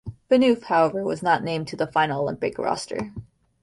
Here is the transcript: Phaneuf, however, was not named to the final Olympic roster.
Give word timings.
Phaneuf, 0.31 0.63
however, 0.63 1.03
was 1.03 1.21
not 1.21 1.43
named 1.43 1.67
to 1.67 1.75
the 1.75 1.85
final 1.85 2.23
Olympic 2.23 2.57
roster. 2.57 3.11